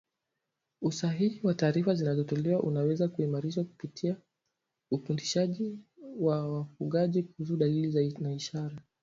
Usahihi 0.81 1.39
wa 1.43 1.53
taarifa 1.53 1.95
zinazotolewa 1.95 2.63
unaweza 2.63 3.07
kuimarishwa 3.07 3.63
kupitia 3.63 4.17
ufundishaji 4.91 5.79
wa 6.19 6.51
wafugaji 6.53 7.23
kuhusu 7.23 7.57
dalili 7.57 8.13
na 8.19 8.33
ishara 8.33 8.77